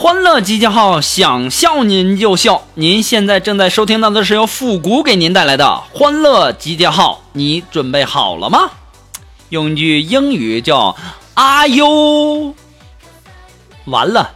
[0.00, 2.62] 欢乐集结号，想笑您就笑。
[2.74, 8.70] 您现在正在收听到的是由复古给您带来的欢乐集结号，你准备好了吗？
[9.48, 10.94] 用一句英语叫
[11.34, 12.54] “Are you？”
[13.86, 14.30] 完了，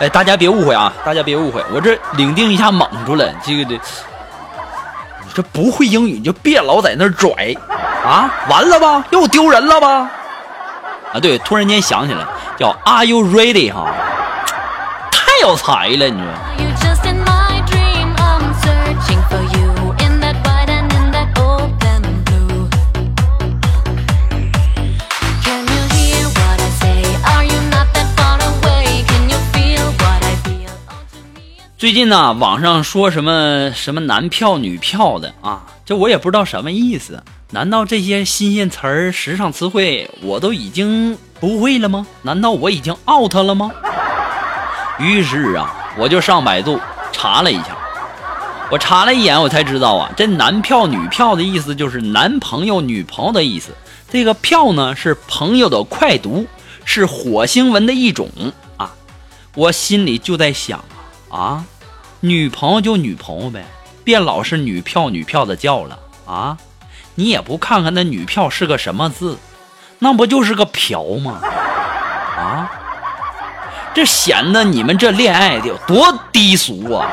[0.00, 7.56] 哎，大家别误会啊，大家别误会，我这领定一下蒙住了，这个的，你这不会英语你就别老在那儿拽
[8.04, 8.30] 啊！
[8.50, 10.10] 完了吧，又丢人了吧？
[11.14, 12.26] 啊，对，突然间想起来。
[12.58, 13.72] 叫 Are you ready？
[13.72, 13.94] 哈，
[15.12, 16.38] 太有才了，你说。
[31.78, 37.22] 最近呢，网上说什么什么男票女票的啊，这我也不知道什么意思。
[37.50, 42.06] 难道这些新鲜词儿、时尚词汇我都已经不会了吗？
[42.22, 43.70] 难道我已经 out 了吗？
[44.98, 46.80] 于是啊，我就上百度
[47.12, 47.76] 查了一下。
[48.70, 53.70] 我查了一眼，我才知道啊，这男票女票的意思就是男朋友、女朋友的意思。
[54.10, 56.46] 这个票呢，是朋友的快读，
[56.84, 58.28] 是火星文的一种
[58.76, 58.92] 啊。
[59.54, 60.84] 我心里就在想。
[61.30, 61.64] 啊，
[62.20, 63.64] 女朋友就女朋友呗，
[64.02, 66.56] 别老是女票女票的叫了啊！
[67.14, 69.36] 你也不看看那女票是个什么字，
[69.98, 71.40] 那不就是个嫖吗？
[72.38, 72.70] 啊，
[73.92, 77.08] 这显得你们这恋爱的有多低俗啊！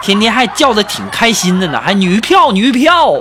[0.00, 3.12] 天天还叫的挺开心的呢，还女票女票。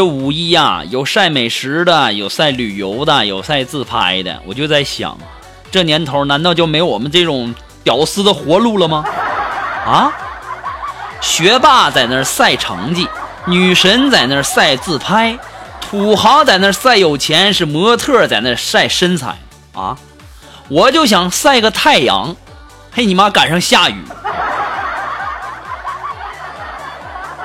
[0.00, 4.40] 这五一呀，有晒美食的，有晒旅游的，有晒自拍的。
[4.46, 5.18] 我就在想，
[5.70, 9.04] 这年头难道就没有我们这种屌丝的活路了吗？
[9.84, 10.10] 啊，
[11.20, 13.06] 学霸在那晒成绩，
[13.44, 15.38] 女神在那晒自拍，
[15.82, 19.36] 土豪在那晒有钱，是模特在那晒身材
[19.74, 19.98] 啊！
[20.70, 22.34] 我就想晒个太阳，
[22.90, 24.02] 嘿你妈，赶上下雨。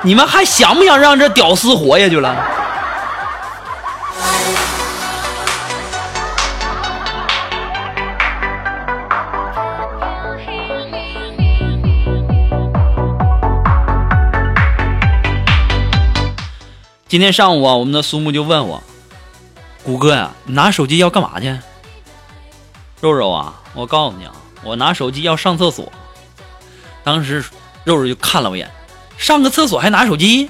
[0.05, 2.35] 你们还想不想让这屌丝活下去了？
[17.07, 18.83] 今天上午啊，我们的苏木就问我
[19.83, 21.57] ：“谷哥呀，你拿手机要干嘛去？”
[23.01, 24.33] 肉肉啊，我告诉你啊，
[24.63, 25.91] 我拿手机要上厕所。
[27.03, 27.43] 当时
[27.83, 28.69] 肉肉就看了我一眼。
[29.17, 30.49] 上个厕所还拿手机？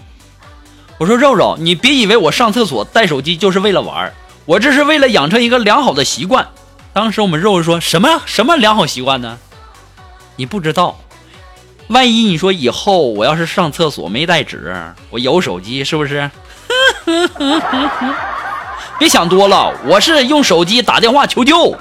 [0.98, 4.14] 我说肉肉，你别以为我上厕所带手机就是为了玩
[4.46, 6.48] 我这是为了养成一个良好的习惯。
[6.94, 9.38] 当时我们肉肉说什么什么良好习惯呢？
[10.38, 10.98] 你不知道，
[11.88, 14.74] 万一你说以后我要是上厕所没带纸，
[15.10, 16.30] 我有手机是不是？
[18.98, 21.78] 别想多了，我是用手机打电话求救。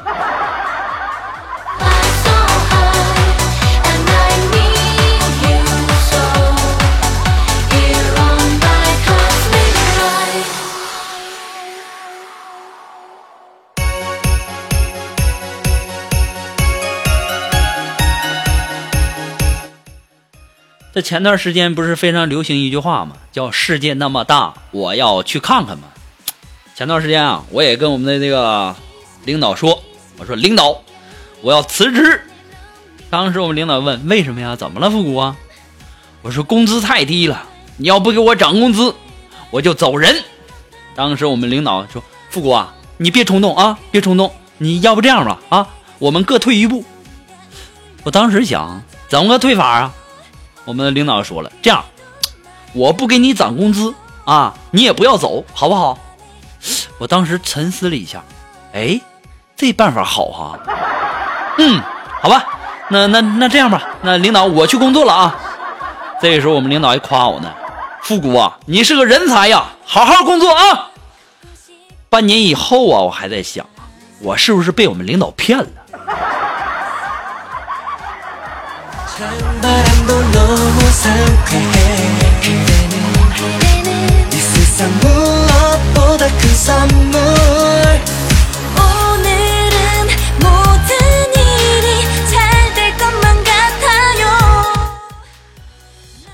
[20.94, 23.17] 这前段时间不是非常流行一句话吗？
[23.32, 25.88] 叫“世界那么大，我要去看看”吗？
[26.76, 28.76] 前段时间啊，我也跟我们的这个
[29.25, 29.82] 领导说
[30.19, 30.81] ：“我说领导，
[31.43, 32.20] 我要辞职。”
[33.11, 34.55] 当时我们领导问：“为什么呀？
[34.55, 35.37] 怎么了，复古啊？”
[36.23, 37.43] 我说：“工资太低了，
[37.76, 38.94] 你要不给我涨工资，
[39.50, 40.23] 我就走人。”
[40.94, 45.69] 当时我们领导说：“复古啊，你别冲动啊，别冲动，你要不这样吧，啊，
[45.99, 46.85] 我们各退一步。”
[48.05, 48.81] 我当时想。
[49.06, 49.94] 怎么个退法啊？
[50.64, 51.84] 我们领导说了，这样，
[52.72, 53.94] 我不给你涨工资
[54.25, 55.99] 啊，你也不要走，好不好？
[56.99, 58.22] 我当时沉思了一下，
[58.72, 58.99] 哎，
[59.56, 60.58] 这办法好哈。
[61.58, 61.81] 嗯，
[62.22, 62.44] 好吧，
[62.88, 65.38] 那那那这样吧，那领导我去工作了啊。
[66.22, 67.52] 这个时候我们领导还夸我呢，
[68.02, 70.90] 复古啊，你是个人才呀，好好工作啊。
[72.08, 73.67] 半年以后啊，我还在想，
[74.20, 75.67] 我是不是被我们领导骗了？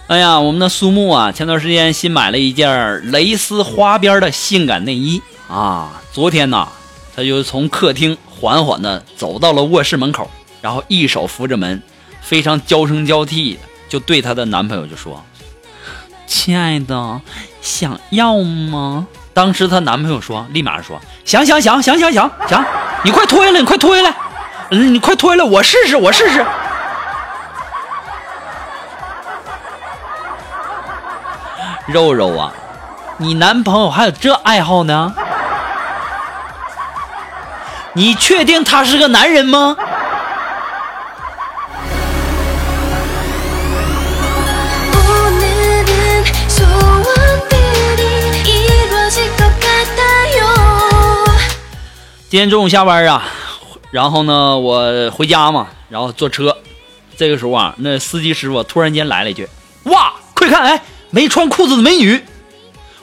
[0.08, 5.22] 哎呀，我们的苏木啊，前段时间新买了一件蕾丝花边的性感内衣。
[5.48, 6.02] 啊。
[6.12, 6.66] 昨天呢，
[7.14, 10.28] 他就从客厅缓缓的走到了卧室门口，
[10.60, 11.80] 然后一手扶着门，
[12.20, 13.58] 非常娇声娇气，
[13.88, 15.24] 就对她的男朋友就说
[16.26, 17.20] ：“亲爱的，
[17.60, 22.64] 想要吗？”当时她男朋友说，立马说：“想想想想想想想，
[23.02, 24.14] 你快脱下来，你快脱下来，
[24.70, 26.44] 嗯，你快脱下来，我试试，我试试。”
[31.86, 32.52] 肉肉啊，
[33.16, 35.12] 你男朋友还有这爱好呢？
[37.94, 39.76] 你确定他是个男人吗？
[52.30, 53.24] 今天中午下班啊，
[53.90, 56.56] 然后呢，我回家嘛，然后坐车，
[57.16, 59.48] 这个时候啊，那司机师傅突然间来了一句
[59.90, 60.80] ：“哇，快看，哎！”
[61.10, 62.22] 没穿裤子的美女，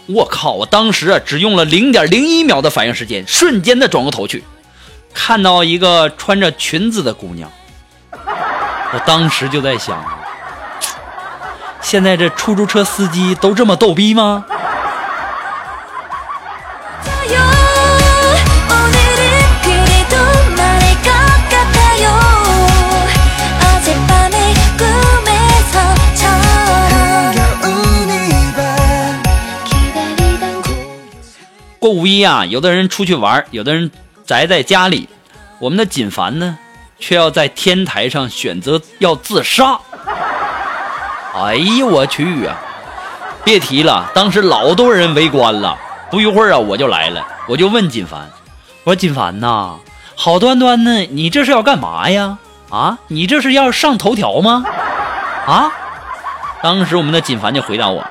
[0.05, 0.53] 我靠！
[0.53, 4.45] 我当时啊，只用了零点零一秒的反应时间，瞬间的转过头去，
[5.13, 7.51] 看到一个穿着裙子的姑娘。
[8.13, 10.01] 我当时就在想，
[11.81, 14.45] 现在这出租车司机都这么逗逼吗？
[31.87, 33.89] 过五一啊，有的人出去玩，有的人
[34.25, 35.07] 宅在家里。
[35.57, 36.57] 我们的锦凡呢，
[36.99, 39.79] 却要在天台上选择要自杀。
[41.33, 42.57] 哎呀，我去啊！
[43.45, 45.77] 别提了，当时老多人围观了。
[46.11, 48.29] 不一会儿啊，我就来了，我就问锦凡
[48.83, 49.75] ：“我说锦凡呐，
[50.17, 52.37] 好端端的，你这是要干嘛呀？
[52.69, 54.65] 啊，你这是要上头条吗？
[55.47, 55.71] 啊？”
[56.61, 58.05] 当时我们的锦凡就回答我：“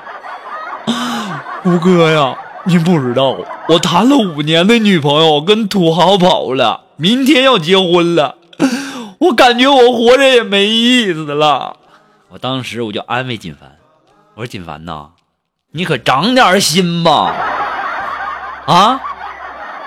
[1.63, 2.35] 吴哥呀。”
[2.67, 3.37] 你不知道，
[3.69, 8.35] 我谈了五年的女朋友跟土豪跑了，明天要结婚了，
[9.19, 11.77] 我感觉我活着也没意思了。
[12.27, 13.71] 我当时我就安慰锦凡，
[14.35, 15.11] 我说锦凡呐，
[15.71, 17.33] 你可长点心吧。
[18.65, 18.99] 啊，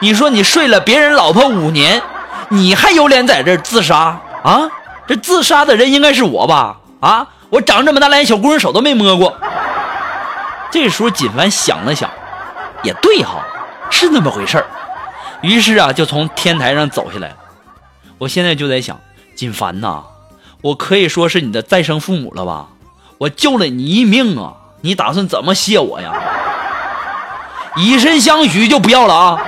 [0.01, 2.03] 你说你睡了别人老婆五年，
[2.49, 4.71] 你还有脸在这自杀啊？
[5.07, 6.79] 这自杀的人应该是我吧？
[7.01, 9.37] 啊，我长这么大连小姑娘手都没摸过。
[10.71, 12.09] 这时候锦凡想了想。
[12.83, 13.45] 也对哈，
[13.91, 14.67] 是那么回事儿。
[15.43, 17.35] 于是啊，就从天台上走下来。
[18.19, 19.01] 我现在就在想，
[19.35, 20.03] 锦凡呐，
[20.63, 22.69] 我可以说是你的再生父母了吧？
[23.19, 26.13] 我救了你一命啊，你打算怎么谢我呀？
[27.77, 29.39] 以身相许就不要了啊！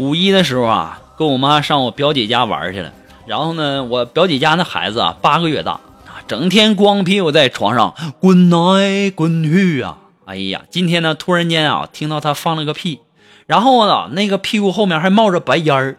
[0.00, 2.90] 五一的时候啊，跟我妈上我表姐家玩去了。
[3.26, 5.78] 然后呢，我表姐家那孩子啊，八个月大，
[6.26, 9.98] 整天光屁股在床上滚来滚去啊。
[10.24, 13.00] 哎呀，今天呢，突然间啊，听到他放了个屁，
[13.46, 15.96] 然后呢，那个屁股后面还冒着白烟儿。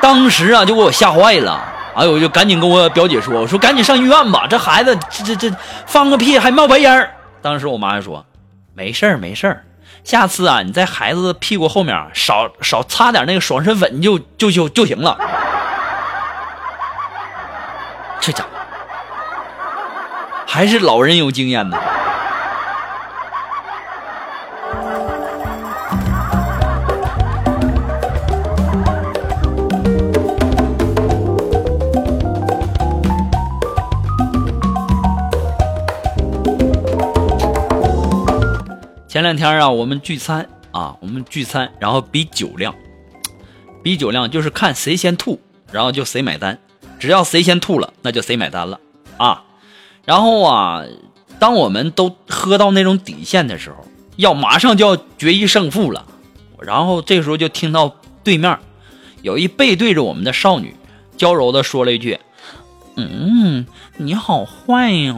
[0.00, 1.62] 当时啊，就给我吓坏了。
[1.94, 7.10] 哎呦，我就赶紧跟我表姐说：“我说赶紧上医院吧，这孩子这这这放个屁还冒白烟儿。”
[7.42, 8.24] 当时我妈就说
[8.74, 9.62] ：“没事儿，没事儿。”
[10.04, 15.18] 下次啊，你在孩子屁股后面少少擦点那个爽身粉就就就就行了。
[18.20, 18.50] 这家伙
[20.46, 21.78] 还是老人有经验呢。
[39.24, 42.74] 两天啊，我们聚餐啊，我们聚餐，然后比酒量，
[43.82, 45.40] 比酒量就是看谁先吐，
[45.72, 46.56] 然后就谁买单。
[47.00, 48.78] 只要谁先吐了，那就谁买单了
[49.16, 49.42] 啊。
[50.04, 50.84] 然后啊，
[51.38, 56.06] 当我们都喝到那种底线的时候，要马上就要决一胜负了。
[56.60, 58.58] 然后这时候就听到对面
[59.22, 60.76] 有一背对着我们的少女，
[61.16, 62.18] 娇柔的说了一句
[62.96, 63.66] ：“嗯，
[63.96, 65.14] 你好坏哟。”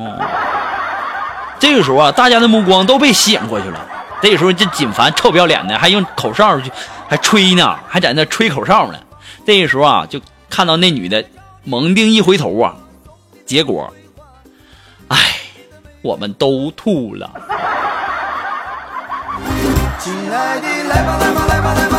[1.58, 3.80] 这个时候啊，大家的目光都被吸引过去了。
[4.20, 6.70] 这个时候，这锦凡臭不要脸的，还用口哨去，
[7.08, 8.98] 还吹呢，还在那吹口哨呢。
[9.46, 11.24] 这个时候啊，就看到那女的
[11.64, 12.74] 猛定一回头啊，
[13.44, 13.92] 结果，
[15.08, 15.18] 哎，
[16.02, 17.30] 我们都吐了。
[19.98, 21.95] 亲爱的，来吧，来吧，来吧，来吧，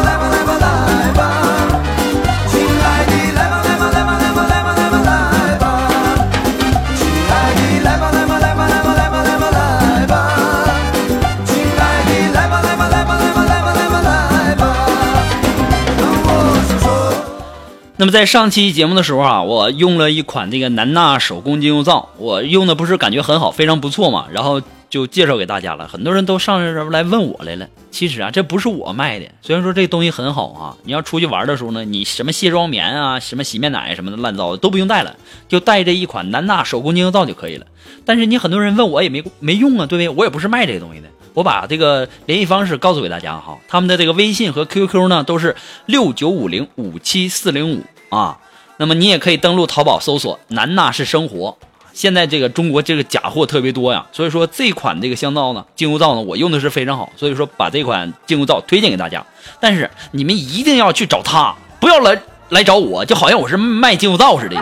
[17.97, 24.61] 那么在上期节目的时候啊，我用了一款这个南纳手工精油皂，我用的不是感觉很好，非常不错嘛，然后。
[24.89, 27.67] 就介绍给大家了，很多人都上这来问我来了。
[27.91, 29.25] 其实啊，这不是我卖的。
[29.41, 35.15] 虽然说这东西很好啊，你要出去玩的时候呢，你什么卸妆棉啊、什么洗面奶什么的乱糟的都不用带了，
[35.47, 37.65] 就带这一款南娜手工精油皂就可以了。
[38.05, 40.09] 但是你很多人问我也没没用啊，对不对？
[40.09, 41.07] 我也不是卖这个东西的。
[41.33, 48.39] 我把这个联系方式告诉给大家哈，他们的这个微信和 QQ 呢都是六九五零五七四零五啊。
[48.77, 51.57] 那么你也可以登录淘宝搜索“南娜是生活”。
[51.97, 59.25] 现在这个中国这个假货特别多呀，所以说这款这个香皂呢，精油皂呢，我用的是非常好，所以说把这款精油皂推荐给大家。
[59.59, 62.15] 但是你们一定要去找他，不要来
[62.49, 64.55] 来找我，就好像我是卖精油皂似的。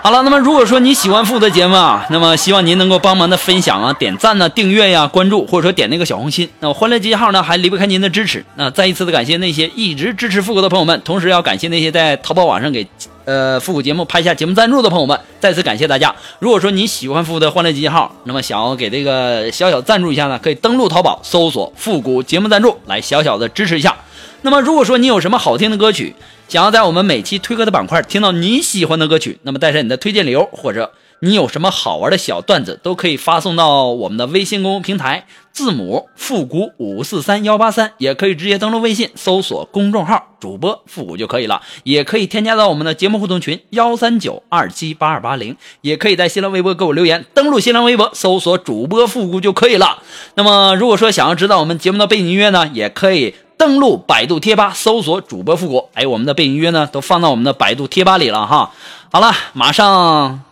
[0.00, 6.48] 好了，那么如果说你喜欢富的节目啊，那么希望您能够帮忙的分享啊、点赞呢、订阅呀、关注，或者说点那个小红心。
[6.60, 8.42] 那欢乐集结号呢，还离不开您的支持。
[8.54, 12.86] 那再一次的感谢那些一直支持富哥的朋友们，同时要感谢那些在淘宝网上给
[13.26, 16.14] 呃复古节目拍下节目赞助的朋友们，再次感谢大家。
[16.38, 23.94] 如果说你喜欢富的欢乐集结号，那么想要给这个小小赞助一下呢，可以登录淘宝搜索复古节目赞助，来小小的支持一下。
[24.40, 26.14] 那么如果说你有什么好听的歌曲，
[26.48, 50.02] 想要在我们每期推歌的板块听到你喜欢的歌曲，那么带上你的推荐理由，或者你有什么好玩的小段子，都可以发送到我们的微信公众平台，字母复古五四三幺八三，也可以直接登录微信搜索公众号主播复古就可以了，也可以添加到我们的节目互动群幺三九二七八二八零，也可以在新浪微博给我留言，登录新浪微博搜索主播复古就可以了。
[50.34, 53.34] 那么如果说想要知道我们节目的背景音乐呢，也可以。
[53.58, 58.70] 登录百度贴吧，搜索主播复古，哎，我们的背景音乐呢，都放到我们的百度贴吧里了哈。
[59.10, 60.44] 好了，马上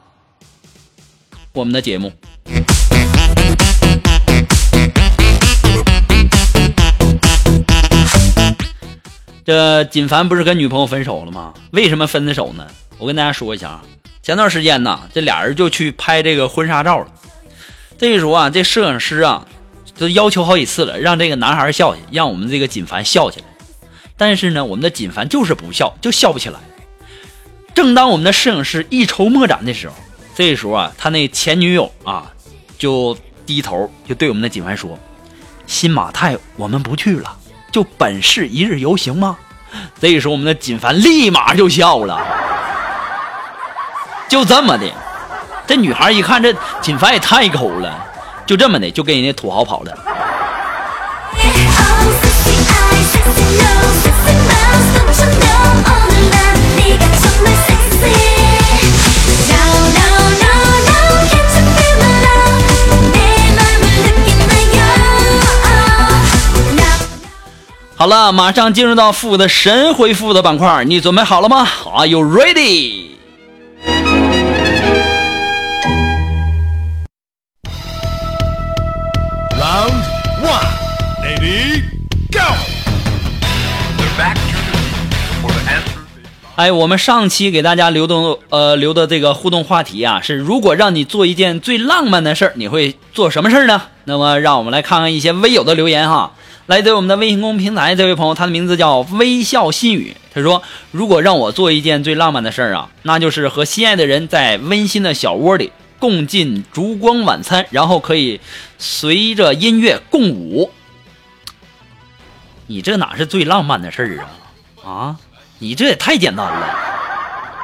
[1.53, 2.13] 我们的节目。
[9.45, 11.55] 这锦凡不是跟女朋友分手了吗？
[11.71, 12.67] 为什么分的手呢？
[12.99, 13.83] 我跟大家说一下啊，
[14.21, 17.07] 前段时间呢，这俩人就去拍这个婚纱照了。
[17.97, 19.47] 这个时候啊，这摄影师啊。
[19.99, 23.47] 都要求好几次了，让这个男孩笑去，让我们这个锦凡笑起来。
[24.17, 26.59] 但是呢，我们的锦凡就是不笑，就笑不起来。
[27.75, 29.95] 正当我们的摄影师一筹莫展的时候，
[30.35, 32.33] 这时候啊，他那前女友啊，
[32.79, 34.99] 就低头就对我们的锦凡说
[35.67, 37.37] ：“新马泰我们不去了，
[37.71, 39.37] 就本市一日游行吗？”
[40.01, 42.27] 这时候我们的锦凡立马就笑了。
[44.29, 44.91] 就这么的，
[45.67, 48.06] 这女孩一看这锦凡也太抠了。
[48.47, 49.93] 就这么的，就跟人家土豪跑了。
[67.99, 73.16] 好了，马上进入到富的神回复的板块，你准备好了吗？Are you ready？
[86.57, 88.15] 哎，我们上期给大家留的
[88.49, 93.83] 呃留的这个互动话题啊，是如果让你做一件最浪漫的事儿，你会做什么事儿呢？
[94.05, 96.33] 那么让我们来看看一些微友的留言哈。
[96.65, 108.41] 来自我们的微信公众平台这位朋友，他的名字叫微笑心语，他说：如果让我做一件最浪漫的事儿啊，那就是和心爱的人在温馨的小窝里共进烛光晚餐，然后可以
[108.79, 110.71] 随着音乐共舞。
[112.67, 114.25] 你这哪是最浪漫的事儿
[114.83, 114.91] 啊？
[114.91, 115.17] 啊？
[115.59, 116.67] 你这也太简单了，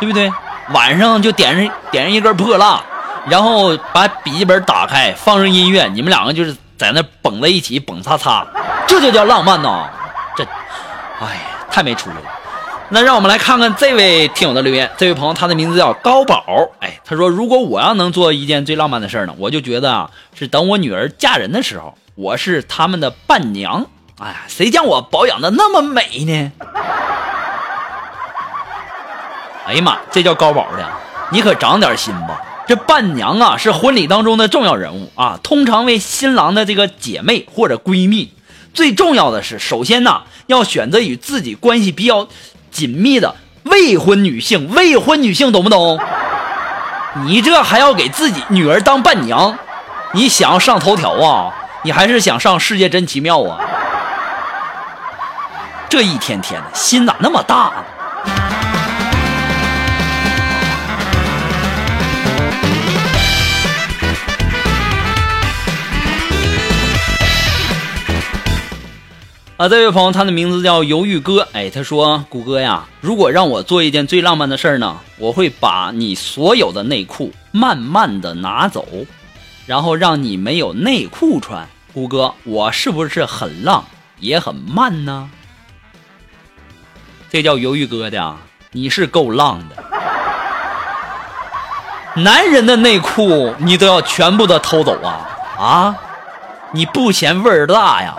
[0.00, 0.30] 对不对？
[0.72, 2.80] 晚上就点上点上一根破蜡，
[3.28, 8.46] 然后把笔记本打开，放上音乐，你们两个就是在那蹦在一起，蹦擦擦，
[8.86, 9.88] 这就叫浪漫呐！
[10.36, 10.44] 这，
[11.20, 12.22] 哎呀，太没出息了。
[12.88, 16.44] 那让我们来看看这位听友的留言，这位朋友他的名字叫高宝，
[16.80, 23.86] 哎，他说如果我要能做一件最浪漫的事呢，我就觉得啊，是等我女儿嫁人的时候，我是他们的伴娘。
[24.20, 26.52] 哎呀，谁将我保养的那么美呢？
[29.66, 30.84] 哎呀妈，这叫高宝的，
[31.30, 32.40] 你可长点心吧！
[32.66, 38.32] 这伴娘啊，是婚礼当中的重要人物啊，通常为新郎的这个姐妹或者闺蜜。
[38.74, 42.26] 最重要的是，首先呢，要选择与自己关系比较
[42.70, 44.72] 紧密的未婚女性。
[44.74, 46.00] 未婚女性懂不懂？
[47.26, 49.56] 你这还要给自己女儿当伴娘？
[50.12, 51.52] 你想要上头条啊？
[51.82, 53.60] 你还是想上世界真奇妙啊？
[55.88, 57.84] 这一天天的心咋那么大呢？
[69.62, 71.46] 啊，这位朋友，他的名字叫犹豫哥。
[71.52, 78.84] 哎，他说：“谷歌呀，如果让我做一件最浪漫的事儿呢，我会把你所有的内裤慢慢的拿走，
[79.64, 81.68] 然后让你没有内裤穿。
[81.94, 83.84] 谷歌，我是不是很浪，
[84.18, 85.30] 也很慢呢？
[87.30, 88.38] 这叫犹豫哥的啊，
[88.72, 89.76] 你是够浪的。
[92.20, 95.96] 男人的内裤你都要全部的偷走啊啊！
[96.72, 98.16] 你不嫌味儿大呀？”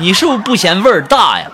[0.00, 1.50] 你是不是不嫌味儿大呀？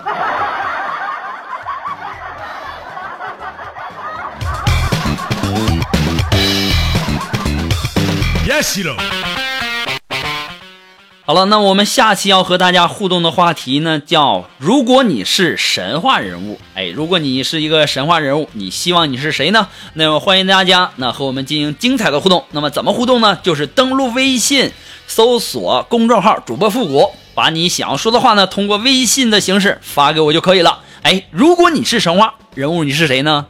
[11.26, 19.68] 好了，那我们下期要和大家互动的话题呢，叫如果你是神话人物，哎，如果你是一个神话人物，你希望你是谁呢？
[19.94, 22.44] 那么欢迎大家那和我们进行精彩的互动。
[22.50, 23.38] 那么怎么互动呢？
[23.42, 24.70] 就是登录微信，
[25.07, 27.11] 搜索公众号主播复古。
[27.35, 30.81] 把你想要说的话呢，通过微信的形式发给我就可以了。
[31.03, 33.47] 哎，如果你是神话人物，你是谁呢？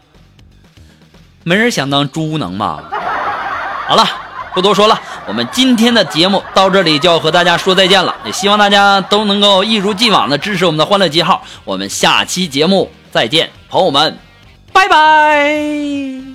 [1.43, 2.83] 没人想当猪能吗？
[3.87, 4.07] 好了，
[4.55, 8.15] 不多说了，我们今天的节目到这里就要和大家说再见了。
[8.25, 11.45] 也希望大家都能够一如既往的支持我们的欢乐记号。
[11.65, 14.19] 我们下期节目再见，朋友们，
[14.73, 16.34] 拜拜。